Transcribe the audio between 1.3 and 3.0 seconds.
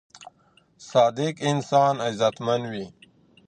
انسان عزتمن وي.